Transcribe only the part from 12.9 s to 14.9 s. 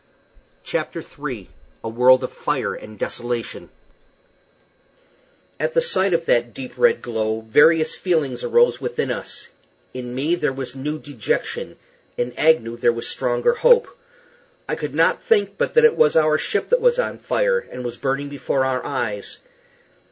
was stronger hope. I